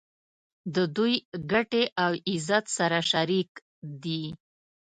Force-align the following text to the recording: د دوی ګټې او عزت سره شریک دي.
د 0.75 0.77
دوی 0.95 1.13
ګټې 1.51 1.83
او 2.03 2.11
عزت 2.31 2.65
سره 2.77 2.99
شریک 3.11 3.49
دي. 4.03 4.23